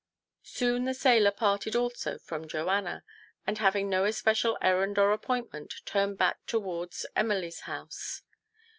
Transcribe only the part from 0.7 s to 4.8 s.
the sailor parted also from Joanna, and, having no especial